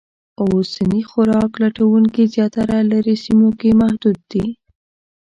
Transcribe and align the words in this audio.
اوسني 0.43 1.01
خوراک 1.09 1.51
لټونکي 1.63 2.23
زیاتره 2.35 2.77
لرې 2.91 3.15
سیمو 3.23 3.49
کې 3.59 3.69
محدود 3.79 4.17
دي. 4.31 4.45